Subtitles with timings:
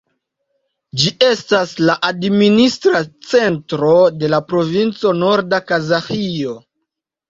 [1.01, 3.03] Ĝi estas la administra
[3.35, 6.63] centro de la provinco Norda Kazaĥio.